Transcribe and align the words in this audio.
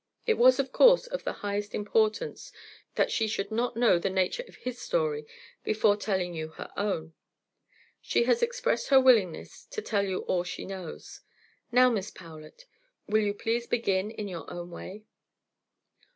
It 0.25 0.33
was, 0.39 0.57
of 0.57 0.71
course, 0.71 1.05
of 1.05 1.25
the 1.25 1.31
highest 1.45 1.75
importance 1.75 2.51
that 2.95 3.11
she 3.11 3.27
should 3.27 3.51
not 3.51 3.77
know 3.77 3.99
the 3.99 4.09
nature 4.09 4.43
of 4.47 4.55
his 4.55 4.79
story 4.81 5.27
before 5.63 5.95
telling 5.95 6.33
you 6.33 6.47
her 6.47 6.71
own. 6.75 7.13
She 8.01 8.23
has 8.23 8.41
expressed 8.41 8.87
her 8.89 8.99
willingness 8.99 9.63
to 9.65 9.79
tell 9.79 10.01
you 10.03 10.21
all 10.21 10.43
she 10.43 10.65
knows. 10.65 11.21
Now, 11.71 11.91
Miss 11.91 12.09
Powlett, 12.09 12.65
will 13.05 13.21
you 13.21 13.35
please 13.35 13.67
begin 13.67 14.09
in 14.09 14.27
your 14.27 14.51
own 14.51 14.71
way." 14.71 15.03